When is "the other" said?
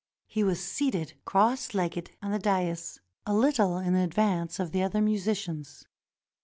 4.71-4.99